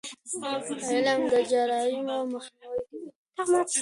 علم 0.91 1.19
د 1.31 1.33
جرایمو 1.51 2.17
مخنیوی 2.33 2.81
کوي. 2.89 3.07